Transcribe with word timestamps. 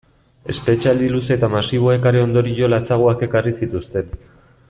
Espetxealdi 0.53 1.09
luze 1.15 1.35
eta 1.35 1.49
masiboek 1.57 2.07
are 2.13 2.23
ondorio 2.29 2.71
latzagoak 2.75 3.23
ekarri 3.29 3.57
zituzten. 3.61 4.13